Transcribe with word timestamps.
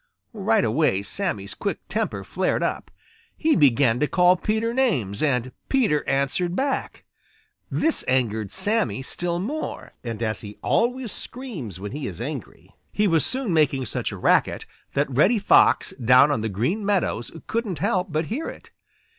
Right 0.33 0.65
away 0.65 1.03
Sammy's 1.03 1.53
quick 1.53 1.87
temper 1.87 2.23
flared 2.23 2.63
up. 2.63 2.89
He 3.37 3.55
began 3.55 3.99
to 3.99 4.07
call 4.07 4.35
Peter 4.35 4.73
names, 4.73 5.21
and 5.21 5.51
Peter 5.69 6.03
answered 6.09 6.55
back. 6.55 7.03
This 7.69 8.03
angered 8.07 8.51
Sammy 8.51 9.03
still 9.03 9.37
more, 9.37 9.91
and 10.03 10.23
as 10.23 10.41
he 10.41 10.57
always 10.63 11.11
screams 11.11 11.79
when 11.79 11.91
he 11.91 12.07
is 12.07 12.19
angry, 12.19 12.73
he 12.91 13.07
was 13.07 13.23
soon 13.23 13.53
making 13.53 13.85
such 13.85 14.11
a 14.11 14.17
racket 14.17 14.65
that 14.95 15.07
Reddy 15.15 15.37
Fox 15.37 15.91
down 16.03 16.31
on 16.31 16.41
the 16.41 16.49
Green 16.49 16.83
Meadows 16.83 17.29
couldn't 17.45 17.77
help 17.77 18.11
but 18.11 18.25
hear 18.25 18.49
it. 18.49 18.71